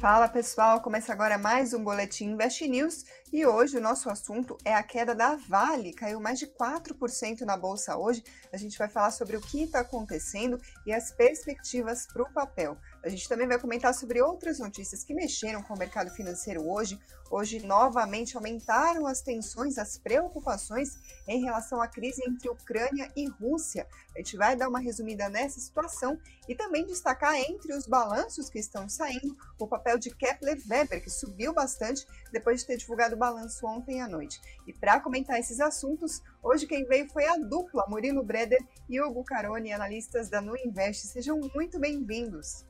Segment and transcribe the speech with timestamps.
[0.00, 4.74] Fala pessoal, começa agora mais um Boletim Invest News e hoje o nosso assunto é
[4.74, 8.24] a queda da Vale, caiu mais de 4% na bolsa hoje.
[8.50, 12.78] A gente vai falar sobre o que está acontecendo e as perspectivas para o papel.
[13.02, 17.00] A gente também vai comentar sobre outras notícias que mexeram com o mercado financeiro hoje.
[17.30, 23.86] Hoje, novamente, aumentaram as tensões, as preocupações em relação à crise entre Ucrânia e Rússia.
[24.14, 28.58] A gente vai dar uma resumida nessa situação e também destacar entre os balanços que
[28.58, 33.18] estão saindo o papel de Kepler Weber, que subiu bastante depois de ter divulgado o
[33.18, 34.38] balanço ontem à noite.
[34.66, 39.24] E para comentar esses assuntos, hoje quem veio foi a dupla Murilo Breder e Hugo
[39.24, 41.06] Caroni, analistas da Nu Invest.
[41.06, 42.68] Sejam muito bem-vindos.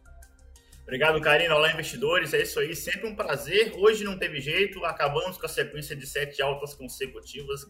[0.90, 1.54] Obrigado, Karina.
[1.54, 2.34] Olá, investidores.
[2.34, 3.72] É isso aí, sempre um prazer.
[3.78, 7.60] Hoje não teve jeito, acabamos com a sequência de sete altas consecutivas,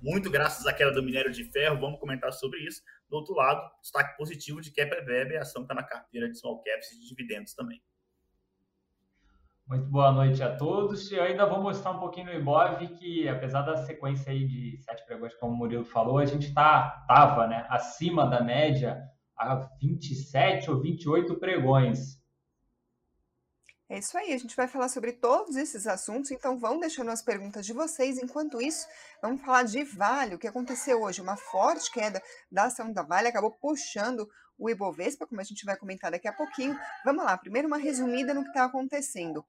[0.00, 1.80] muito graças à queda do minério de ferro.
[1.80, 2.80] Vamos comentar sobre isso.
[3.10, 6.92] Do outro lado, destaque positivo de Kepler a ação está na carteira de small caps
[6.92, 7.82] e de dividendos também.
[9.66, 11.10] Muito boa noite a todos.
[11.10, 15.04] Eu ainda vou mostrar um pouquinho no Ibov que, apesar da sequência aí de sete
[15.04, 19.02] pregões, como o Murilo falou, a gente tá, tava né, acima da média
[19.36, 22.17] há 27 ou 28 pregões.
[23.90, 27.22] É isso aí, a gente vai falar sobre todos esses assuntos, então vão deixando as
[27.22, 28.18] perguntas de vocês.
[28.18, 28.86] Enquanto isso,
[29.22, 31.22] vamos falar de Vale, o que aconteceu hoje.
[31.22, 32.22] Uma forte queda
[32.52, 36.32] da ação da Vale acabou puxando o Ibovespa, como a gente vai comentar daqui a
[36.34, 36.78] pouquinho.
[37.02, 39.42] Vamos lá, primeiro uma resumida no que está acontecendo.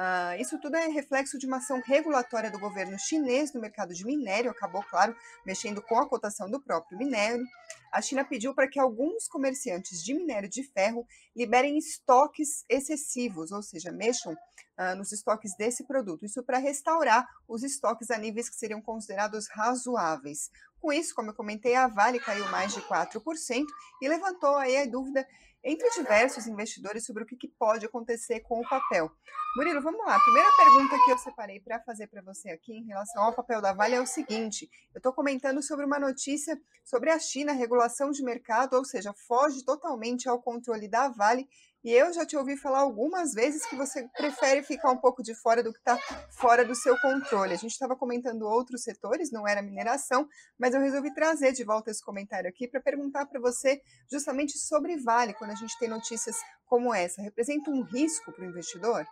[0.00, 4.02] Uh, isso tudo é reflexo de uma ação regulatória do governo chinês no mercado de
[4.02, 7.44] minério, acabou, claro, mexendo com a cotação do próprio minério.
[7.92, 13.62] A China pediu para que alguns comerciantes de minério de ferro liberem estoques excessivos, ou
[13.62, 16.24] seja, mexam uh, nos estoques desse produto.
[16.24, 20.50] Isso para restaurar os estoques a níveis que seriam considerados razoáveis.
[20.80, 23.66] Com isso, como eu comentei, a Vale caiu mais de 4%
[24.00, 25.26] e levantou aí a dúvida
[25.62, 29.10] entre diversos investidores sobre o que, pode acontecer com o papel.
[29.56, 30.16] Murilo, vamos lá.
[30.16, 33.60] A primeira pergunta que eu separei para fazer para você aqui em relação ao papel
[33.60, 38.10] da Vale é o seguinte: eu estou comentando sobre uma notícia sobre a China, regulação
[38.10, 41.48] de mercado, ou seja, foge totalmente ao controle da Vale
[41.82, 45.34] e eu já te ouvi falar algumas vezes que você prefere ficar um pouco de
[45.34, 45.98] fora do que está
[46.30, 47.54] fora do seu controle.
[47.54, 51.90] A gente estava comentando outros setores, não era mineração, mas eu resolvi trazer de volta
[51.90, 53.80] esse comentário aqui para perguntar para você
[54.10, 56.36] justamente sobre Vale, quando a gente tem notícias
[56.66, 57.22] como essa.
[57.22, 59.06] Representa um risco para o investidor?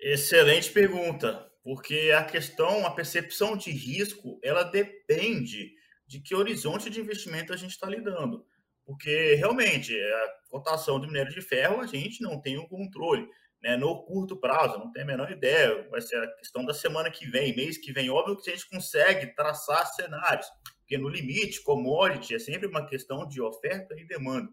[0.00, 5.74] Excelente pergunta, porque a questão, a percepção de risco, ela depende
[6.06, 8.44] de que horizonte de investimento a gente está lidando.
[8.84, 13.28] Porque realmente a cotação do minério de ferro a gente não tem o controle.
[13.62, 13.76] Né?
[13.76, 15.88] No curto prazo, não tem a menor ideia.
[15.88, 18.10] Vai ser a questão da semana que vem, mês que vem.
[18.10, 20.46] Óbvio que a gente consegue traçar cenários,
[20.80, 24.50] porque no limite, commodity é sempre uma questão de oferta e demanda.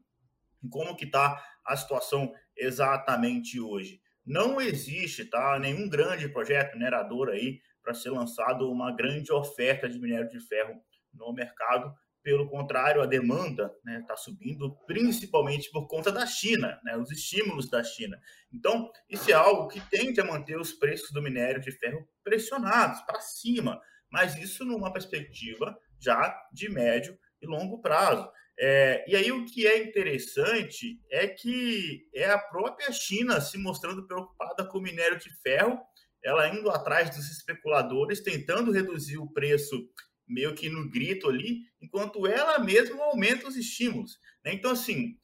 [0.64, 4.00] E como que está a situação exatamente hoje?
[4.26, 10.00] Não existe tá, nenhum grande projeto minerador aí para ser lançado uma grande oferta de
[10.00, 10.76] minério de ferro
[11.12, 16.80] no mercado pelo contrário, a demanda está né, tá subindo, principalmente por conta da China,
[16.84, 18.20] né, os estímulos da China.
[18.54, 23.02] Então, isso é algo que tende a manter os preços do minério de ferro pressionados
[23.02, 23.80] para cima,
[24.12, 28.30] mas isso numa perspectiva já de médio e longo prazo.
[28.62, 34.06] É, e aí o que é interessante é que é a própria China se mostrando
[34.06, 35.80] preocupada com o minério de ferro,
[36.22, 39.88] ela indo atrás dos especuladores, tentando reduzir o preço
[40.30, 44.20] meio que no grito ali, enquanto ela mesma aumenta os estímulos.
[44.46, 44.54] Né?
[44.54, 45.18] Então, assim,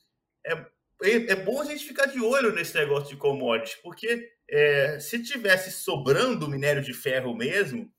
[0.45, 0.53] é,
[1.03, 5.23] é, é, bom a gente ficar de olho nesse negócio de commodities, porque é, se
[5.23, 7.91] tivesse sobrando minério de ferro mesmo,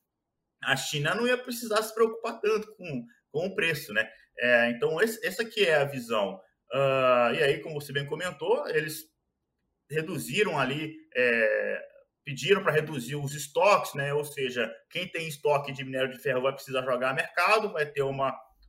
[0.63, 4.09] a China não ia precisar se preocupar tanto com, com o preço, né?
[4.39, 6.41] É, então, esse, essa aqui é a visão.
[6.73, 9.05] Uh, e aí, como você bem comentou, eles
[9.91, 11.83] reduziram ali é,
[12.27, 14.13] pediram para reduzir os estoques, né?
[14.13, 18.03] Ou seja, quem tem estoque de minério de ferro vai precisar jogar mercado, vai ter
[18.03, 18.19] um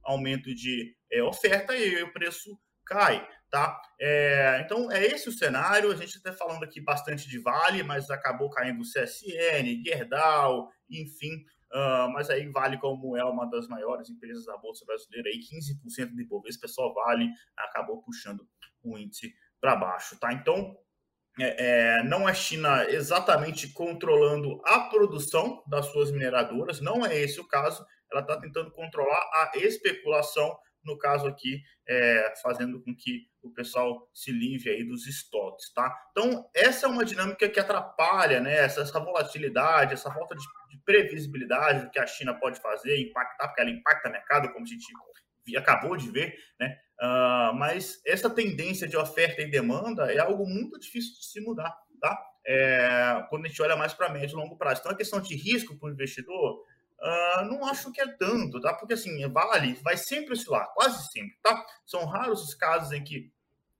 [0.03, 3.81] aumento de é, oferta e o preço cai, tá?
[3.99, 5.91] É, então é esse o cenário.
[5.91, 11.43] A gente está falando aqui bastante de Vale, mas acabou caindo o CSN, Gerdau, enfim.
[11.73, 16.13] Uh, mas aí Vale, como é uma das maiores empresas da Bolsa Brasileira, aí 15%
[16.13, 18.47] do Ibovespa, pessoal Vale acabou puxando
[18.83, 20.31] o índice para baixo, tá?
[20.31, 20.77] Então
[21.39, 27.39] é, é, não é China exatamente controlando a produção das suas mineradoras, não é esse
[27.39, 27.85] o caso.
[28.11, 34.09] Ela está tentando controlar a especulação, no caso aqui, é, fazendo com que o pessoal
[34.13, 35.93] se livre aí dos estoques, tá?
[36.11, 38.57] Então, essa é uma dinâmica que atrapalha, né?
[38.57, 43.47] Essa, essa volatilidade, essa falta de, de, previsibilidade do que a China pode fazer, impactar,
[43.47, 44.85] porque ela impacta o mercado, como a gente
[45.55, 46.77] acabou de ver, né?
[46.99, 51.77] Uh, mas essa tendência de oferta e demanda é algo muito difícil de se mudar.
[52.01, 52.19] tá?
[52.45, 54.79] É, quando a gente olha mais para médio e longo prazo.
[54.79, 56.63] Então, a questão de risco para o investidor,
[56.99, 58.73] uh, não acho que é tanto, tá?
[58.73, 61.65] Porque, assim, Vale vai sempre oscilar, quase sempre, tá?
[61.85, 63.31] São raros os casos em que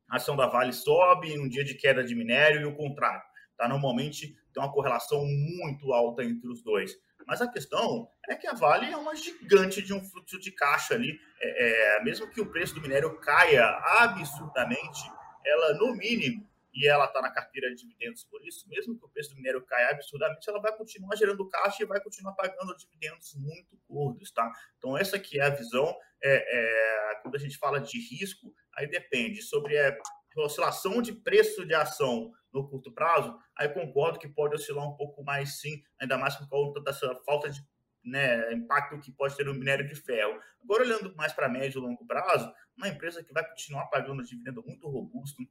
[0.09, 3.23] a ação da Vale sobe em um dia de queda de minério e o contrário,
[3.57, 3.67] tá?
[3.67, 6.93] Normalmente tem uma correlação muito alta entre os dois.
[7.27, 10.93] Mas a questão é que a Vale é uma gigante de um fluxo de caixa
[10.93, 11.19] ali.
[11.41, 13.67] É, é, mesmo que o preço do minério caia
[13.99, 15.11] absurdamente,
[15.45, 19.09] ela, no mínimo, e ela está na carteira de dividendos por isso, mesmo que o
[19.09, 23.33] preço do minério caia absurdamente, ela vai continuar gerando caixa e vai continuar pagando dividendos
[23.35, 24.49] muito gordos, tá?
[24.77, 25.93] Então, essa aqui é a visão.
[26.23, 29.97] É, é, quando a gente fala de risco, aí depende sobre é,
[30.45, 35.23] oscilação de preço de ação no curto prazo, aí concordo que pode oscilar um pouco
[35.23, 37.61] mais sim, ainda mais por conta dessa falta de
[38.03, 40.39] né, impacto que pode ter no minério de ferro.
[40.63, 44.63] Agora, olhando mais para médio e longo prazo, uma empresa que vai continuar pagando dividendo
[44.65, 45.43] muito robusto,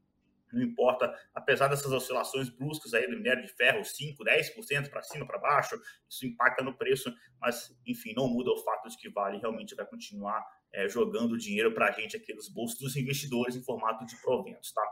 [0.53, 5.27] não importa, apesar dessas oscilações bruscas aí do minério de ferro, 5, 10% para cima,
[5.27, 5.79] para baixo,
[6.09, 9.85] isso impacta no preço, mas enfim, não muda o fato de que Vale realmente vai
[9.85, 14.16] continuar é, jogando dinheiro para a gente aqui nos bolsos dos investidores em formato de
[14.20, 14.82] proventos, tá?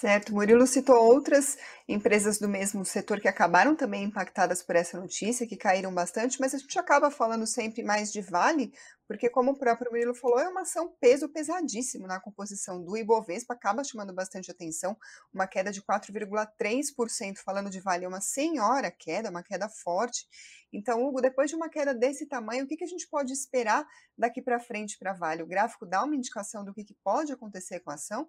[0.00, 5.46] Certo, Murilo citou outras empresas do mesmo setor que acabaram também impactadas por essa notícia,
[5.46, 8.72] que caíram bastante, mas a gente acaba falando sempre mais de Vale,
[9.06, 13.52] porque como o próprio Murilo falou, é uma ação peso pesadíssimo na composição do Ibovespa,
[13.52, 14.96] acaba chamando bastante atenção,
[15.32, 20.26] uma queda de 4,3%, falando de Vale, é uma senhora queda, uma queda forte.
[20.72, 23.86] Então, Hugo, depois de uma queda desse tamanho, o que, a gente pode esperar
[24.16, 25.42] daqui para frente para Vale?
[25.42, 28.26] O gráfico dá uma indicação do que pode acontecer com a ação?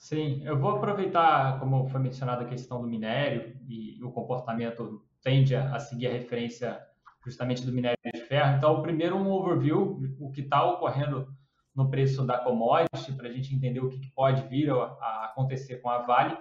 [0.00, 5.54] Sim, eu vou aproveitar, como foi mencionado, a questão do minério e o comportamento tende
[5.54, 6.80] a seguir a referência
[7.22, 8.56] justamente do minério de ferro.
[8.56, 11.28] Então, primeiro um overview, o que está ocorrendo
[11.76, 15.90] no preço da commodity, para a gente entender o que pode vir a acontecer com
[15.90, 16.34] a Vale.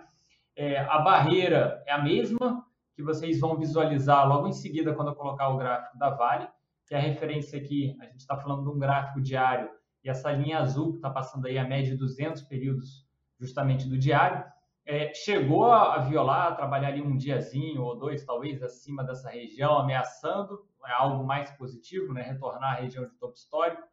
[0.55, 2.65] É, a barreira é a mesma
[2.95, 6.47] que vocês vão visualizar logo em seguida quando eu colocar o gráfico da Vale,
[6.87, 9.69] que é a referência aqui, a gente está falando de um gráfico diário,
[10.01, 13.08] e essa linha azul que está passando aí a média de 200 períodos
[13.39, 14.43] justamente do diário,
[14.85, 19.77] é, chegou a violar, a trabalhar ali um diazinho ou dois, talvez, acima dessa região,
[19.77, 22.21] ameaçando, é algo mais positivo, né?
[22.21, 23.83] retornar à região de topo histórico,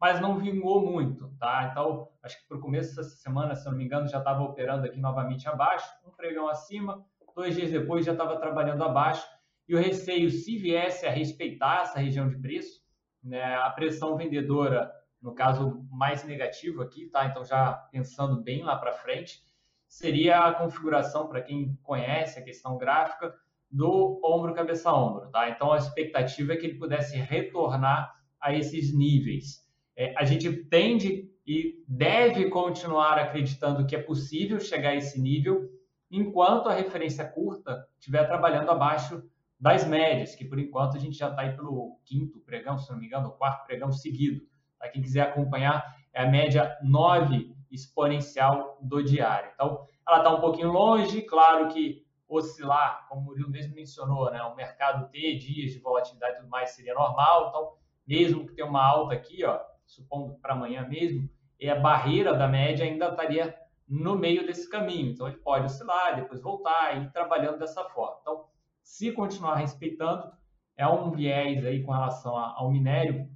[0.00, 1.68] mas não vingou muito, tá?
[1.70, 4.84] Então, acho que para o começo dessa semana, se não me engano, já estava operando
[4.84, 7.04] aqui novamente abaixo, um pregão acima,
[7.36, 9.24] dois dias depois já estava trabalhando abaixo,
[9.68, 12.82] e o receio, se viesse a respeitar essa região de preço,
[13.22, 14.92] né, a pressão vendedora
[15.22, 17.26] no caso mais negativo aqui, tá?
[17.26, 19.42] Então já pensando bem lá para frente,
[19.86, 23.32] seria a configuração para quem conhece a questão gráfica
[23.70, 25.48] do ombro cabeça ombro, tá?
[25.48, 29.66] Então a expectativa é que ele pudesse retornar a esses níveis.
[29.96, 35.68] É, a gente tende e deve continuar acreditando que é possível chegar a esse nível
[36.10, 39.22] enquanto a referência curta estiver trabalhando abaixo
[39.58, 42.98] das médias, que por enquanto a gente já está aí pelo quinto pregão, se não
[42.98, 44.44] me engano, o quarto pregão seguido.
[44.82, 49.52] Para quem quiser acompanhar, é a média 9 exponencial do diário.
[49.54, 54.42] Então, ela está um pouquinho longe, claro que oscilar, como o Murilo mesmo mencionou, né,
[54.42, 57.74] o mercado ter dias de volatilidade e tudo mais seria normal, então,
[58.04, 61.30] mesmo que tenha uma alta aqui, ó, supondo para amanhã mesmo,
[61.60, 63.56] e a barreira da média ainda estaria
[63.88, 68.16] no meio desse caminho, então ele pode oscilar, depois voltar e ir trabalhando dessa forma.
[68.20, 68.46] Então,
[68.82, 70.32] se continuar respeitando,
[70.76, 73.30] é um viés aí com relação ao minério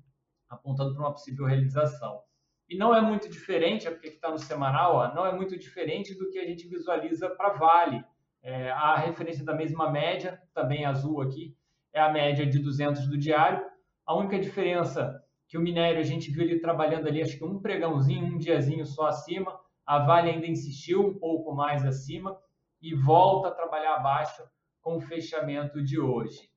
[0.49, 2.21] apontando para uma possível realização.
[2.69, 6.15] E não é muito diferente, é porque está no semanal, ó, não é muito diferente
[6.15, 8.05] do que a gente visualiza para Vale.
[8.43, 11.57] É, a referência da mesma média, também azul aqui,
[11.93, 13.65] é a média de 200 do diário.
[14.05, 17.61] A única diferença que o minério a gente viu ele trabalhando ali, acho que um
[17.61, 19.59] pregãozinho, um diazinho só acima.
[19.85, 22.37] A Vale ainda insistiu um pouco mais acima
[22.83, 24.43] e volta a trabalhar abaixo
[24.83, 26.49] com o fechamento de hoje.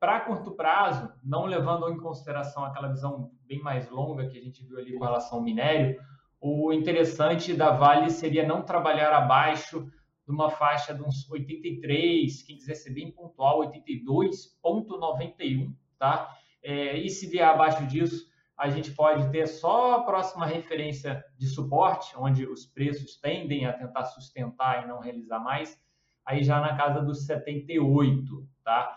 [0.00, 4.64] Para curto prazo, não levando em consideração aquela visão bem mais longa que a gente
[4.64, 6.00] viu ali com relação ao minério,
[6.40, 9.90] o interessante da Vale seria não trabalhar abaixo
[10.24, 16.32] de uma faixa de uns 83, quem quiser ser bem pontual, 82,91, tá?
[16.62, 21.46] É, e se vier abaixo disso, a gente pode ter só a próxima referência de
[21.46, 25.80] suporte, onde os preços tendem a tentar sustentar e não realizar mais,
[26.24, 28.96] aí já na casa dos 78, tá?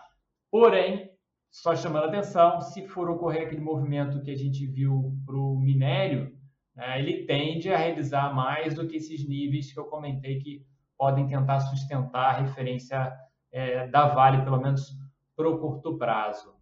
[0.51, 1.09] Porém,
[1.49, 5.57] só chamando a atenção, se for ocorrer aquele movimento que a gente viu para o
[5.57, 6.37] minério,
[6.75, 10.65] né, ele tende a realizar mais do que esses níveis que eu comentei que
[10.97, 13.11] podem tentar sustentar a referência
[13.51, 14.91] é, da Vale, pelo menos
[15.35, 16.53] para o curto prazo.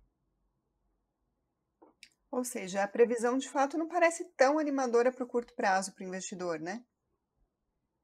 [2.32, 6.04] Ou seja, a previsão de fato não parece tão animadora para o curto prazo para
[6.04, 6.84] o investidor, né?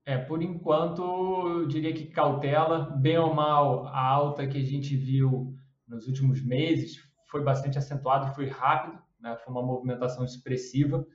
[0.03, 4.95] É, por enquanto, eu diria que cautela, bem ou mal, a alta que a gente
[4.95, 5.55] viu
[5.87, 9.37] nos últimos meses foi bastante acentuada, foi rápido, né?
[9.43, 11.05] foi uma movimentação expressiva.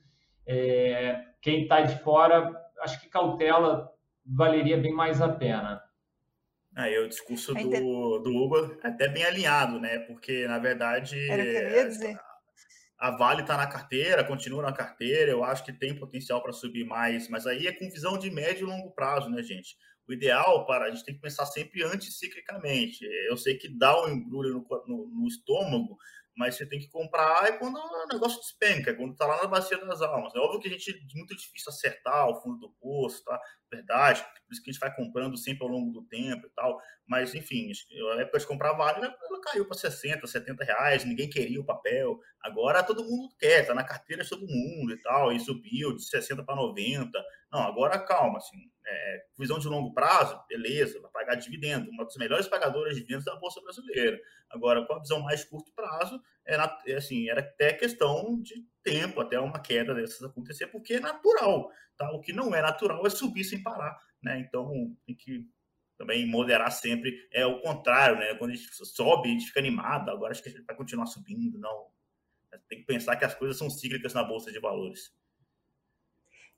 [0.45, 2.51] É, quem está de fora,
[2.81, 3.91] acho que cautela
[4.25, 5.81] valeria bem mais a pena.
[6.75, 9.99] Aí o discurso do, do Hugo é até bem alinhado, né?
[9.99, 12.17] Porque, na verdade, ia dizer
[13.01, 16.85] a Vale está na carteira, continua na carteira, eu acho que tem potencial para subir
[16.85, 19.75] mais, mas aí é com visão de médio e longo prazo, né, gente?
[20.07, 23.05] O ideal para a gente tem que pensar sempre anticiclicamente.
[23.29, 25.97] Eu sei que dá um embrulho no, no, no estômago,
[26.35, 29.47] mas você tem que comprar é quando o negócio despenca, é quando está lá na
[29.47, 30.33] bacia das almas.
[30.33, 33.39] É óbvio que a gente é muito difícil acertar o fundo do poço, tá?
[33.71, 36.79] Verdade, por isso que a gente vai comprando sempre ao longo do tempo e tal.
[37.05, 37.71] Mas, enfim,
[38.15, 42.17] na época de comprar Vale, ela caiu para 60, 70 reais, ninguém queria o papel.
[42.41, 46.03] Agora todo mundo quer, tá na carteira de todo mundo e tal, e subiu de
[46.07, 47.11] 60 para 90.
[47.51, 52.15] Não, agora calma, assim, é, visão de longo prazo, beleza, vai pagar dividendo, uma das
[52.15, 54.17] melhores pagadoras de dividendos da Bolsa Brasileira.
[54.49, 59.19] Agora, com a visão mais curto prazo, era, é assim, era até questão de tempo
[59.19, 62.09] até uma queda dessas acontecer, porque é natural, tá?
[62.11, 64.39] O que não é natural é subir sem parar, né?
[64.39, 64.71] Então,
[65.05, 65.45] tem que
[65.97, 67.27] também moderar sempre.
[67.31, 68.33] É o contrário, né?
[68.35, 71.05] Quando a gente sobe, a gente fica animado, agora acho que a gente vai continuar
[71.05, 71.87] subindo, não.
[72.67, 75.11] Tem que pensar que as coisas são cíclicas na Bolsa de Valores.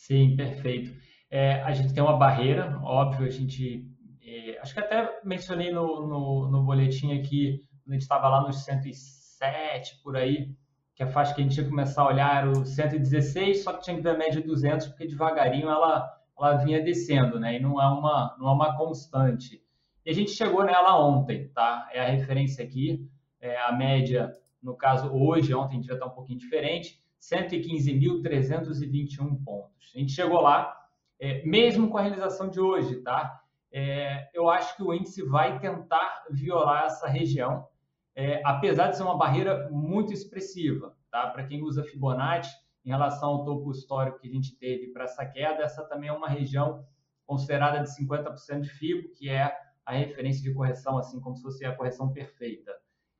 [0.00, 0.98] Sim, perfeito.
[1.30, 3.86] É, a gente tem uma barreira, óbvio, a gente.
[4.24, 8.40] É, acho que até mencionei no, no, no boletim aqui, quando a gente estava lá
[8.40, 10.56] nos 107 por aí,
[10.94, 13.82] que a faixa que a gente que começar a olhar era o 116, só que
[13.82, 17.56] tinha que ver a média 200, porque devagarinho ela, ela vinha descendo, né?
[17.56, 19.62] E não é, uma, não é uma constante.
[20.04, 21.86] E a gente chegou nela ontem, tá?
[21.92, 23.06] É a referência aqui,
[23.38, 29.92] é a média, no caso hoje, ontem já está um pouquinho diferente, 115.321 pontos.
[29.94, 30.74] A gente chegou lá,
[31.20, 33.40] é, mesmo com a realização de hoje, tá?
[33.72, 37.68] É, eu acho que o índice vai tentar violar essa região,
[38.16, 41.28] é, apesar de ser uma barreira muito expressiva, tá?
[41.28, 42.52] Para quem usa Fibonacci,
[42.84, 46.12] em relação ao topo histórico que a gente teve para essa queda, essa também é
[46.12, 46.84] uma região
[47.26, 51.64] considerada de 50% de Fibo, que é a referência de correção, assim como se fosse
[51.64, 52.72] a correção perfeita.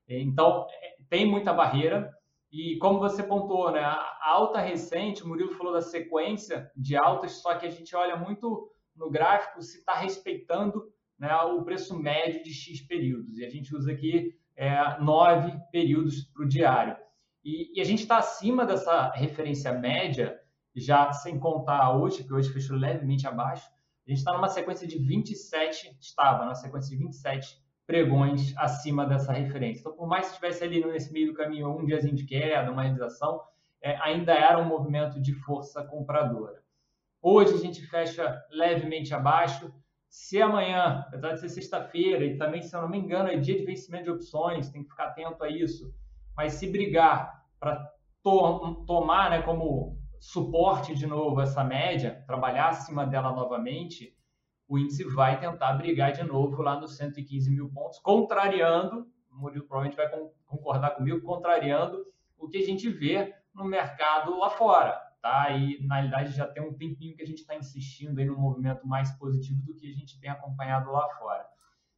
[0.07, 2.11] Então, é, tem muita barreira,
[2.51, 7.33] e como você pontuou, né, a alta recente, o Murilo falou da sequência de altas,
[7.33, 12.43] só que a gente olha muito no gráfico se está respeitando né, o preço médio
[12.43, 13.37] de X períodos.
[13.37, 16.97] E a gente usa aqui é, nove períodos para o diário.
[17.43, 20.37] E, e, a gente está acima dessa referência média,
[20.75, 23.67] já sem contar hoje, que hoje fechou levemente abaixo.
[24.05, 27.60] A gente está numa sequência de 27, estava numa sequência de 27
[27.91, 29.81] pregões acima dessa referência.
[29.81, 32.83] Então, por mais que estivesse ali nesse meio do caminho um diazinho de queda, uma
[32.83, 33.41] realização,
[33.81, 36.61] é, ainda era um movimento de força compradora.
[37.21, 39.69] Hoje a gente fecha levemente abaixo.
[40.07, 43.57] Se amanhã, apesar de ser sexta-feira, e também, se eu não me engano, é dia
[43.57, 45.93] de vencimento de opções, tem que ficar atento a isso.
[46.33, 47.75] Mas se brigar para
[48.23, 54.15] to tomar, né, como suporte de novo essa média, trabalhar acima dela novamente,
[54.71, 59.65] o índice vai tentar brigar de novo lá nos 115 mil pontos, contrariando, o Murilo
[59.65, 60.09] provavelmente vai
[60.45, 62.05] concordar comigo, contrariando
[62.37, 64.93] o que a gente vê no mercado lá fora.
[65.21, 65.51] Tá?
[65.51, 68.87] E, na realidade, já tem um tempinho que a gente está insistindo aí no movimento
[68.87, 71.45] mais positivo do que a gente tem acompanhado lá fora.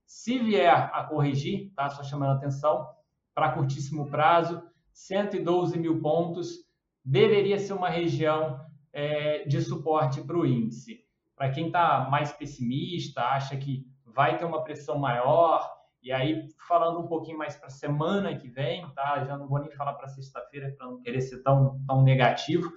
[0.03, 1.91] Se vier a corrigir, tá?
[1.91, 2.89] só chamando atenção,
[3.35, 4.63] para curtíssimo prazo,
[4.93, 6.65] 112 mil pontos
[7.05, 8.59] deveria ser uma região
[8.91, 11.02] é, de suporte para o índice.
[11.43, 15.69] Para quem está mais pessimista, acha que vai ter uma pressão maior,
[16.01, 19.25] e aí falando um pouquinho mais para a semana que vem, tá?
[19.25, 22.71] Já não vou nem falar para sexta-feira para não querer ser tão, tão negativo.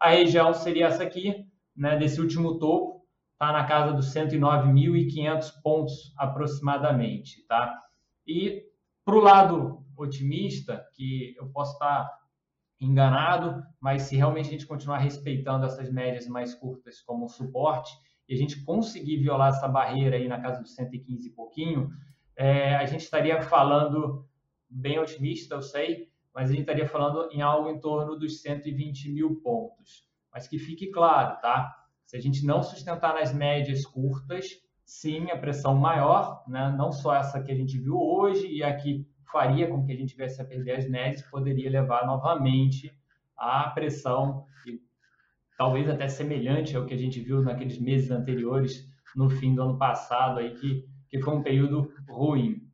[0.00, 1.46] A região seria essa aqui,
[1.76, 1.98] né?
[1.98, 3.06] Desse último topo,
[3.36, 7.82] tá na casa dos 109.500 pontos aproximadamente, tá?
[8.26, 8.62] E
[9.04, 12.10] para o lado otimista, que eu posso estar
[12.80, 17.92] enganado, mas se realmente a gente continuar respeitando essas médias mais curtas como suporte
[18.28, 21.90] e a gente conseguir violar essa barreira aí na casa dos 115 e pouquinho,
[22.36, 24.26] é, a gente estaria falando,
[24.68, 29.10] bem otimista, eu sei, mas a gente estaria falando em algo em torno dos 120
[29.10, 30.04] mil pontos.
[30.30, 31.74] Mas que fique claro, tá?
[32.04, 34.46] Se a gente não sustentar nas médias curtas,
[34.84, 36.72] sim, a pressão maior, né?
[36.76, 40.10] não só essa que a gente viu hoje e aqui faria com que a gente
[40.10, 42.92] tivesse a perder as médias, poderia levar novamente
[43.36, 44.80] à pressão, e
[45.56, 49.78] talvez até semelhante ao que a gente viu naqueles meses anteriores, no fim do ano
[49.78, 52.65] passado, aí, que, que foi um período ruim.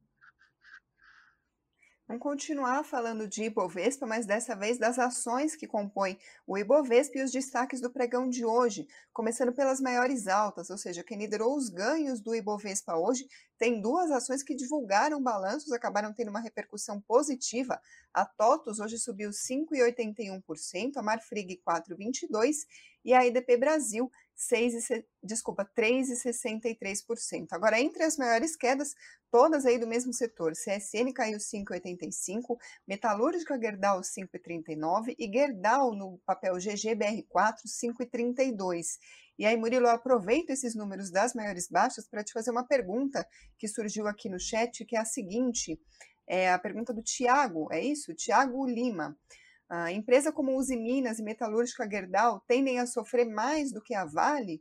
[2.12, 7.23] Vamos continuar falando de Ibovespa, mas dessa vez das ações que compõem o Ibovespa e
[7.23, 11.71] os destaques do pregão de hoje, começando pelas maiores altas, ou seja, quem liderou os
[11.71, 13.26] ganhos do Ibovespa hoje
[13.57, 17.81] tem duas ações que divulgaram balanços, acabaram tendo uma repercussão positiva.
[18.12, 22.66] A TOTUS hoje subiu 5,81%, a Marfrig 4,22%
[23.06, 24.88] e a EDP Brasil 6,
[25.23, 27.49] desculpa, 3,63%.
[27.52, 28.95] Agora, entre as maiores quedas,
[29.30, 36.54] todas aí do mesmo setor, CSN caiu 5,85%, Metalúrgica Gerdau 5,39% e Gerdau no papel
[36.54, 38.99] GGBR4 5,32%.
[39.38, 43.26] E aí, Murilo, eu aproveito esses números das maiores baixas para te fazer uma pergunta
[43.58, 45.80] que surgiu aqui no chat, que é a seguinte,
[46.28, 48.14] é a pergunta do Tiago, é isso?
[48.14, 49.16] Tiago Lima.
[49.75, 54.04] A empresa como Uzi Minas e Metalúrgica Gerdau tendem a sofrer mais do que a
[54.04, 54.61] Vale?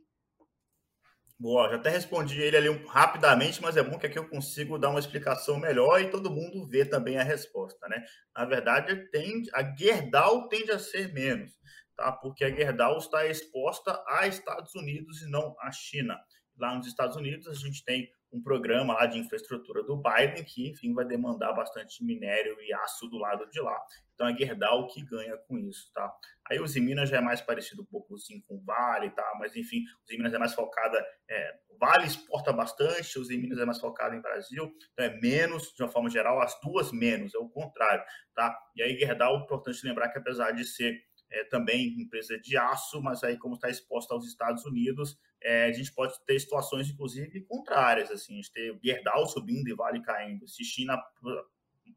[1.38, 4.88] Boa, já até respondi ele ali rapidamente, mas é bom que aqui eu consigo dar
[4.88, 8.02] uma explicação melhor e todo mundo vê também a resposta, né?
[8.34, 11.52] Na verdade, tende, a Gerdau tende a ser menos,
[11.94, 12.10] tá?
[12.10, 16.18] Porque a Gerdau está exposta a Estados Unidos e não à China.
[16.56, 20.70] Lá nos Estados Unidos, a gente tem um programa lá de infraestrutura do Biden que,
[20.70, 23.78] enfim, vai demandar bastante minério e aço do lado de lá.
[24.14, 26.10] Então é Gerdau que ganha com isso, tá?
[26.50, 29.24] Aí o Minas já é mais parecido um pouco assim com o Vale, tá?
[29.38, 33.80] Mas enfim, o Minas é mais focada, é, Vale exporta bastante, o Minas é mais
[33.80, 37.48] focado em Brasil, então é menos, de uma forma geral, as duas menos, é o
[37.48, 38.56] contrário, tá?
[38.76, 41.00] E aí Gerdau, importante lembrar que apesar de ser
[41.32, 45.72] é, também empresa de aço, mas aí como está exposta aos Estados Unidos, é, a
[45.72, 50.46] gente pode ter situações, inclusive, contrárias, assim, a gente ter Gerdau subindo e Vale caindo,
[50.46, 51.02] se China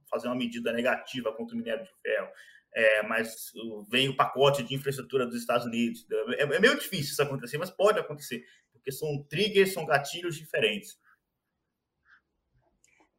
[0.10, 2.30] fazer uma medida negativa contra o minério de ferro,
[2.74, 3.52] é, mas
[3.90, 6.06] vem o pacote de infraestrutura dos Estados Unidos.
[6.38, 10.98] É, é meio difícil isso acontecer, mas pode acontecer, porque são triggers, são gatilhos diferentes.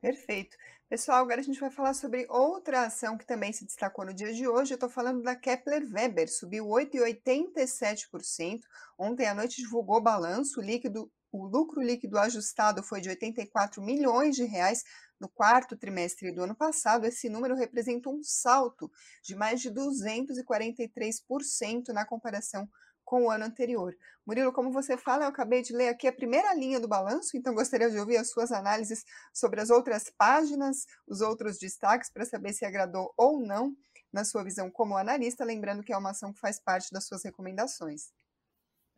[0.00, 0.56] Perfeito.
[0.88, 4.32] Pessoal, agora a gente vai falar sobre outra ação que também se destacou no dia
[4.32, 4.72] de hoje.
[4.72, 8.60] Eu estou falando da Kepler Weber, subiu 8,87%.
[8.96, 11.10] Ontem à noite divulgou balanço líquido.
[11.32, 14.84] O lucro líquido ajustado foi de 84 milhões de reais
[15.18, 17.04] no quarto trimestre do ano passado.
[17.04, 18.88] Esse número representa um salto
[19.24, 22.72] de mais de 243% na comparação com
[23.14, 23.96] o ano anterior.
[24.26, 27.54] Murilo, como você fala, eu acabei de ler aqui a primeira linha do balanço, então
[27.54, 32.52] gostaria de ouvir as suas análises sobre as outras páginas, os outros destaques, para saber
[32.52, 33.74] se agradou ou não
[34.12, 37.22] na sua visão como analista, lembrando que é uma ação que faz parte das suas
[37.22, 38.10] recomendações.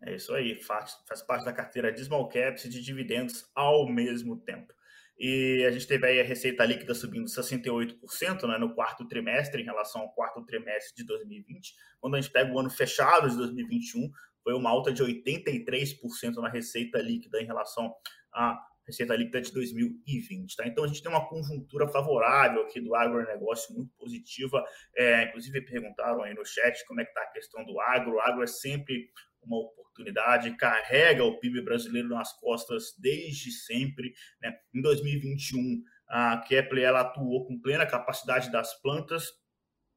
[0.03, 3.89] É isso aí, faz, faz parte da carteira de small caps e de dividendos ao
[3.89, 4.73] mesmo tempo.
[5.19, 9.65] E a gente teve aí a receita líquida subindo 68% né, no quarto trimestre em
[9.65, 11.75] relação ao quarto trimestre de 2020.
[12.01, 14.11] Quando a gente pega o ano fechado de 2021,
[14.45, 17.93] foi uma alta de 83% na receita líquida em relação
[18.33, 20.57] à receita líquida de 2020.
[20.57, 20.67] Tá?
[20.67, 24.65] Então a gente tem uma conjuntura favorável aqui do agronegócio muito positiva.
[24.97, 28.15] É, inclusive perguntaram aí no chat como é que está a questão do agro.
[28.15, 29.11] O agro é sempre
[29.49, 34.13] uma oportunidade, carrega o PIB brasileiro nas costas desde sempre.
[34.41, 34.55] Né?
[34.75, 39.27] Em 2021, a Kepler ela atuou com plena capacidade das plantas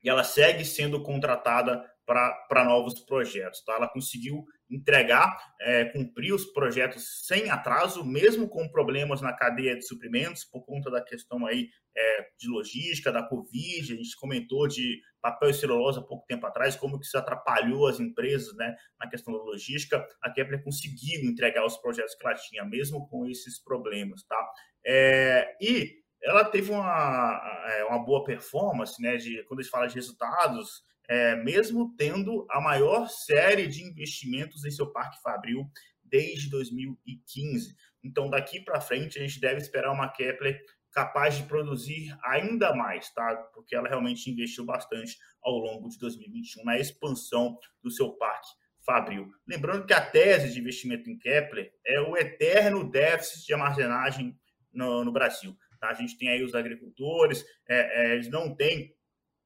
[0.03, 3.63] e ela segue sendo contratada para novos projetos.
[3.63, 3.73] Tá?
[3.73, 9.85] Ela conseguiu entregar, é, cumprir os projetos sem atraso, mesmo com problemas na cadeia de
[9.85, 15.01] suprimentos, por conta da questão aí é, de logística, da Covid, a gente comentou de
[15.21, 19.09] papel e celulose há pouco tempo atrás, como que isso atrapalhou as empresas né, na
[19.09, 23.61] questão da logística, a Kepler conseguiu entregar os projetos que ela tinha, mesmo com esses
[23.63, 24.23] problemas.
[24.23, 24.51] Tá?
[24.85, 29.87] É, e ela teve uma, é, uma boa performance, né, de, quando a gente fala
[29.87, 35.69] de resultados, é, mesmo tendo a maior série de investimentos em seu parque fabril
[36.03, 37.75] desde 2015.
[38.03, 43.11] Então, daqui para frente, a gente deve esperar uma Kepler capaz de produzir ainda mais,
[43.13, 43.35] tá?
[43.53, 48.49] Porque ela realmente investiu bastante ao longo de 2021 na expansão do seu parque
[48.85, 49.31] fabril.
[49.47, 54.37] Lembrando que a tese de investimento em Kepler é o eterno déficit de armazenagem
[54.73, 55.55] no, no Brasil.
[55.79, 55.89] Tá?
[55.89, 58.93] A gente tem aí os agricultores, é, é, eles não têm,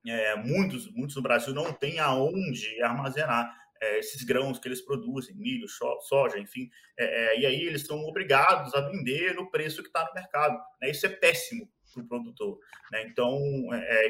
[0.06, 5.36] é, muitos, muitos no Brasil não têm aonde armazenar é, esses grãos que eles produzem,
[5.36, 5.68] milho,
[6.08, 10.06] soja, enfim, é, é, e aí eles são obrigados a vender no preço que está
[10.06, 10.58] no mercado.
[10.82, 10.90] Né?
[10.90, 12.60] Isso é péssimo para o produtor.
[12.92, 13.04] Né?
[13.08, 13.40] Então,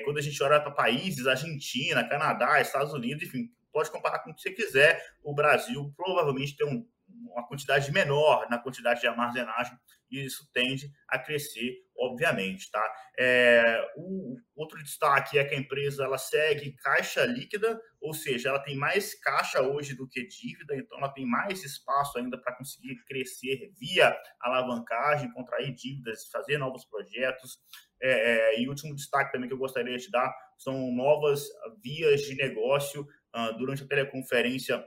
[0.03, 4.33] quando a gente olha para países, Argentina, Canadá, Estados Unidos, enfim, pode comparar com o
[4.35, 6.87] que você quiser, o Brasil provavelmente tem um,
[7.31, 9.77] uma quantidade menor na quantidade de armazenagem
[10.11, 12.93] e isso tende a crescer, obviamente, tá?
[13.17, 18.59] É, o outro destaque é que a empresa ela segue caixa líquida, ou seja, ela
[18.59, 23.03] tem mais caixa hoje do que dívida, então ela tem mais espaço ainda para conseguir
[23.05, 27.57] crescer via alavancagem, contrair dívidas, fazer novos projetos.
[28.01, 28.09] É,
[28.55, 31.47] é, e último destaque também que eu gostaria de dar são novas
[31.81, 33.07] vias de negócio.
[33.35, 34.81] Uh, durante a teleconferência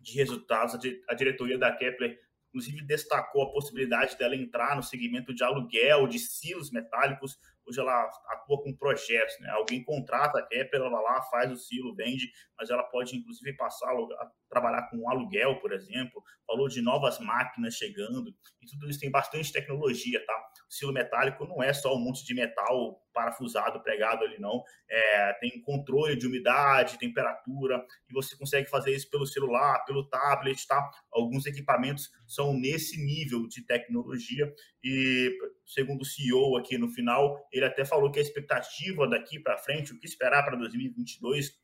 [0.00, 2.18] de resultados, a diretoria da Kepler
[2.50, 7.38] inclusive destacou a possibilidade dela entrar no segmento de aluguel de silos metálicos.
[7.70, 9.48] Hoje ela atua com projetos, né?
[9.50, 12.28] Alguém contrata a Kepler, ela vai lá, faz o silo, vende,
[12.58, 16.20] mas ela pode inclusive passar a trabalhar com aluguel, por exemplo.
[16.44, 18.28] Falou de novas máquinas chegando
[18.60, 20.34] e tudo isso tem bastante tecnologia, tá?
[20.68, 24.62] O silo metálico não é só um monte de metal parafusado, pregado ali, não.
[24.88, 30.66] É, tem controle de umidade, temperatura, e você consegue fazer isso pelo celular, pelo tablet,
[30.66, 30.90] tá?
[31.12, 34.52] Alguns equipamentos são nesse nível de tecnologia
[34.82, 35.30] e,
[35.72, 39.92] segundo o CEO aqui no final, ele até falou que a expectativa daqui para frente,
[39.92, 41.58] o que esperar para 2022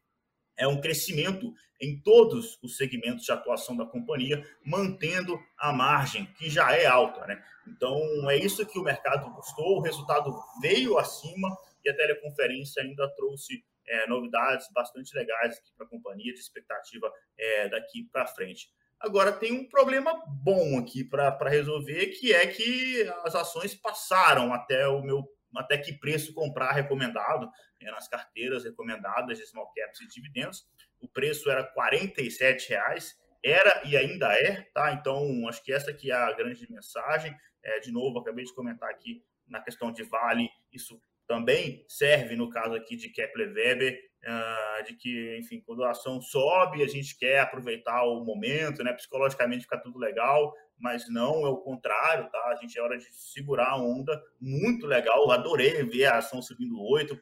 [0.58, 6.48] é um crescimento em todos os segmentos de atuação da companhia, mantendo a margem, que
[6.48, 7.26] já é alta.
[7.26, 7.42] Né?
[7.66, 11.48] Então, é isso que o mercado buscou, o resultado veio acima
[11.84, 17.68] e a teleconferência ainda trouxe é, novidades bastante legais para a companhia, de expectativa é,
[17.68, 18.68] daqui para frente.
[19.00, 24.86] Agora, tem um problema bom aqui para resolver, que é que as ações passaram até
[24.88, 30.08] o meu até que preço comprar recomendado né, nas carteiras recomendadas de small caps e
[30.08, 30.66] dividendos.
[31.00, 34.92] O preço era R$ reais, era e ainda é, tá?
[34.92, 37.34] Então, acho que essa aqui é a grande mensagem.
[37.62, 42.50] É, de novo, acabei de comentar aqui na questão de Vale, isso também serve no
[42.50, 47.18] caso aqui de Kepler Weber, uh, de que, enfim, quando a ação sobe, a gente
[47.18, 48.92] quer aproveitar o momento, né?
[48.92, 52.38] Psicologicamente fica tudo legal, mas não é o contrário, tá?
[52.48, 55.30] A gente é hora de segurar a onda, muito legal.
[55.30, 57.16] Adorei ver a ação subindo 8%,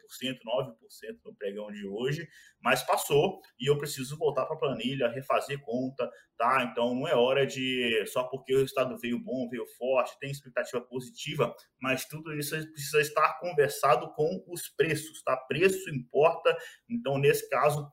[0.44, 0.74] 9%
[1.24, 2.28] no pregão de hoje,
[2.60, 6.68] mas passou e eu preciso voltar para a planilha, refazer conta, tá?
[6.70, 10.80] Então não é hora de só porque o resultado veio bom, veio forte, tem expectativa
[10.80, 15.36] positiva, mas tudo isso precisa estar conversado com os preços, tá?
[15.36, 16.56] Preço importa.
[16.88, 17.90] Então nesse caso,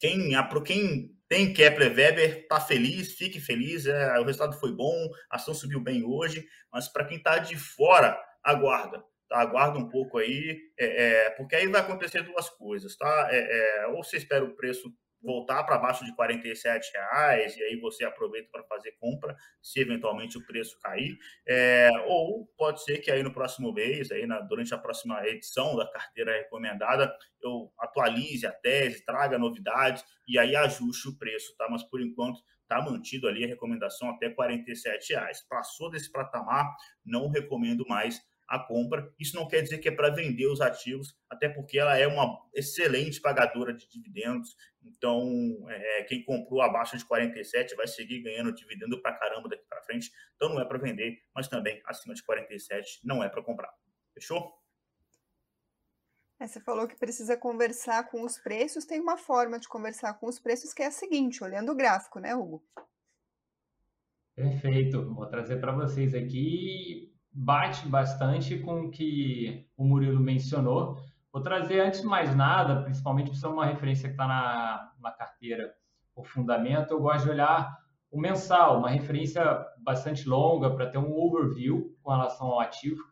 [0.00, 0.32] quem,
[0.64, 5.52] quem tem Kepler Weber, tá feliz, fique feliz, é, o resultado foi bom, a ação
[5.52, 9.38] subiu bem hoje, mas para quem está de fora, aguarda, tá?
[9.40, 13.28] Aguarda um pouco aí, é, é, porque aí vai acontecer duas coisas, tá?
[13.30, 14.90] É, é, ou você espera o preço
[15.22, 20.38] voltar para baixo de 47 reais e aí você aproveita para fazer compra se eventualmente
[20.38, 24.72] o preço cair é, ou pode ser que aí no próximo mês aí na, durante
[24.72, 31.08] a próxima edição da carteira recomendada eu atualize a tese traga novidades e aí ajuste
[31.08, 31.66] o preço tá?
[31.68, 35.40] Mas por enquanto está mantido ali a recomendação até 47 reais.
[35.48, 39.12] Passou desse patamar não recomendo mais a compra.
[39.18, 42.40] Isso não quer dizer que é para vender os ativos, até porque ela é uma
[42.54, 44.56] excelente pagadora de dividendos.
[44.82, 45.28] Então,
[45.68, 50.10] é, quem comprou abaixo de 47 vai seguir ganhando dividendo para caramba daqui para frente.
[50.34, 53.70] Então, não é para vender, mas também acima de 47 não é para comprar.
[54.14, 54.58] Fechou?
[56.40, 58.86] É, você falou que precisa conversar com os preços.
[58.86, 62.18] Tem uma forma de conversar com os preços que é a seguinte, olhando o gráfico,
[62.18, 62.64] né, Hugo?
[64.34, 65.12] Perfeito.
[65.14, 70.98] Vou trazer para vocês aqui bate bastante com o que o Murilo mencionou.
[71.32, 75.10] Vou trazer, antes de mais nada, principalmente por ser uma referência que está na, na
[75.12, 75.72] carteira,
[76.14, 77.78] o fundamento, eu gosto de olhar
[78.10, 79.44] o mensal, uma referência
[79.78, 83.02] bastante longa para ter um overview com relação ao ativo.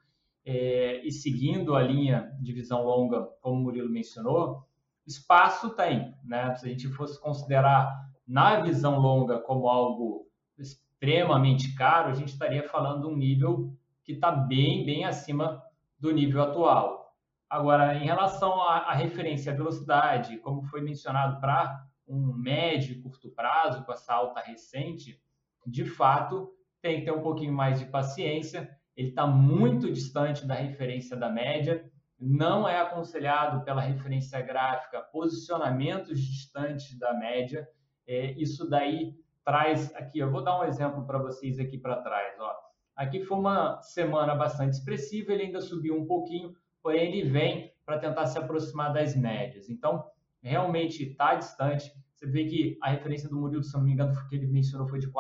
[0.45, 4.67] É, e seguindo a linha de visão longa, como o Murilo mencionou,
[5.07, 6.15] espaço tem.
[6.25, 6.55] Né?
[6.55, 7.89] Se a gente fosse considerar
[8.27, 10.27] na visão longa como algo
[10.59, 15.62] extremamente caro, a gente estaria falando um nível que está bem, bem acima
[15.99, 17.12] do nível atual.
[17.51, 23.03] Agora, em relação à, à referência à velocidade, como foi mencionado para um médio e
[23.03, 25.21] curto prazo, com essa alta recente,
[25.66, 28.71] de fato, tem que ter um pouquinho mais de paciência.
[28.97, 31.85] Ele está muito distante da referência da média.
[32.19, 37.69] Não é aconselhado pela referência gráfica posicionamentos distantes da média.
[38.07, 39.14] É, isso daí
[39.45, 42.35] traz aqui, eu vou dar um exemplo para vocês aqui para trás.
[42.38, 42.66] Ó.
[42.97, 47.99] Aqui foi uma semana bastante expressiva, ele ainda subiu um pouquinho, porém ele vem para
[47.99, 49.69] tentar se aproximar das médias.
[49.69, 50.03] Então,
[50.43, 51.93] realmente está distante.
[52.15, 54.99] Você vê que a referência do Murilo, se não me engano, que ele mencionou foi
[54.99, 55.13] de R$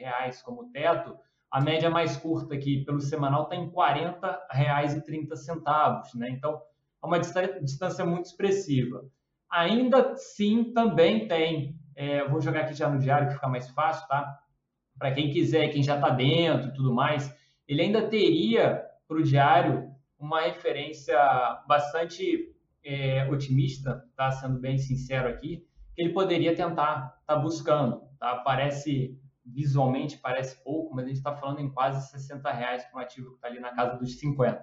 [0.00, 1.16] reais como teto.
[1.48, 6.30] A média mais curta aqui pelo semanal está em R$ 40,30, né?
[6.30, 6.60] Então,
[7.02, 9.04] é uma distância muito expressiva.
[9.48, 14.08] Ainda assim, também tem, é, vou jogar aqui já no diário que fica mais fácil,
[14.08, 14.40] tá?
[15.04, 17.30] Para quem quiser, quem já está dentro e tudo mais,
[17.68, 21.14] ele ainda teria para o diário uma referência
[21.68, 22.50] bastante
[22.82, 24.30] é, otimista, tá?
[24.30, 25.62] Sendo bem sincero aqui,
[25.94, 28.36] que ele poderia tentar estar tá buscando, tá?
[28.36, 33.02] Parece visualmente parece pouco, mas a gente está falando em quase 60 reais para um
[33.02, 34.58] ativo que está ali na casa dos 50.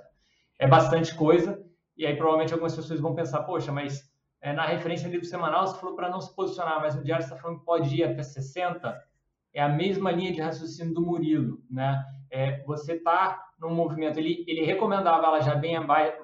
[0.58, 1.64] É bastante coisa,
[1.96, 5.80] e aí provavelmente algumas pessoas vão pensar, poxa, mas é, na referência livro semanal você
[5.80, 8.24] falou para não se posicionar, mas no diário você está falando que pode ir até
[8.24, 9.11] 60.
[9.54, 12.04] É a mesma linha de raciocínio do Murilo, né?
[12.30, 15.76] É, você está num movimento, ele, ele recomendava ela já bem,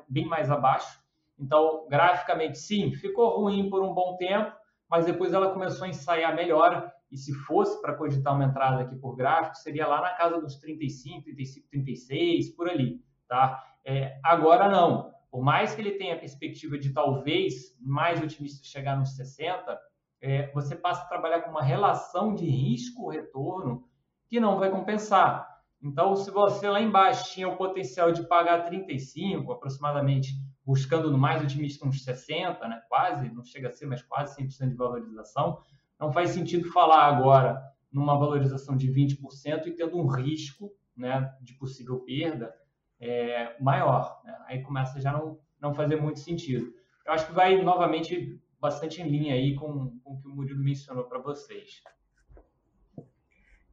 [0.09, 0.99] bem mais abaixo,
[1.39, 4.51] então, graficamente, sim, ficou ruim por um bom tempo,
[4.89, 6.91] mas depois ela começou a ensaiar melhora.
[7.11, 10.55] E se fosse para cogitar uma entrada aqui por gráfico, seria lá na casa dos
[10.57, 13.01] 35, 35, 36, por ali.
[13.27, 13.63] Tá?
[13.85, 15.13] É, agora não.
[15.29, 19.79] Por mais que ele tenha a perspectiva de talvez mais otimista chegar nos 60,
[20.21, 23.87] é, você passa a trabalhar com uma relação de risco-retorno
[24.27, 25.47] que não vai compensar.
[25.81, 30.29] Então, se você lá embaixo tinha o potencial de pagar 35 aproximadamente
[30.65, 32.81] buscando no mais otimista uns 60, né?
[32.89, 35.61] quase, não chega a ser, mas quase 100% de valorização,
[35.99, 41.53] não faz sentido falar agora numa valorização de 20% e tendo um risco né, de
[41.53, 42.53] possível perda
[42.99, 44.19] é, maior.
[44.25, 44.37] Né?
[44.45, 46.73] Aí começa já não, não fazer muito sentido.
[47.05, 50.63] Eu acho que vai novamente bastante em linha aí com, com o que o Murilo
[50.63, 51.81] mencionou para vocês.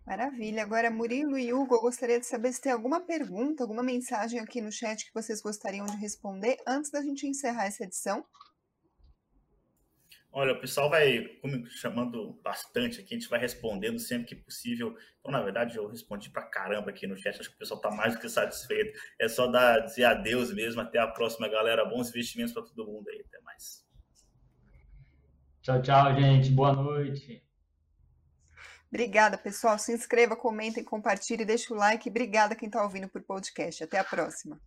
[0.07, 0.63] Maravilha.
[0.63, 4.61] Agora, Murilo e Hugo, eu gostaria de saber se tem alguma pergunta, alguma mensagem aqui
[4.61, 8.25] no chat que vocês gostariam de responder antes da gente encerrar essa edição.
[10.31, 11.25] Olha, o pessoal vai
[11.71, 14.95] chamando bastante aqui, a gente vai respondendo sempre que possível.
[15.21, 17.91] Então, na verdade, eu respondi pra caramba aqui no chat, acho que o pessoal tá
[17.91, 18.99] mais do que satisfeito.
[19.19, 21.85] É só dar, dizer adeus mesmo, até a próxima, galera.
[21.85, 23.87] Bons investimentos para todo mundo aí, até mais.
[25.65, 26.51] Tchau, tchau, gente.
[26.51, 27.43] Boa noite.
[28.93, 29.79] Obrigada, pessoal.
[29.79, 32.07] Se inscreva, comentem, compartilhe, deixe o like.
[32.07, 33.83] Obrigada quem está ouvindo por podcast.
[33.83, 34.61] Até a próxima.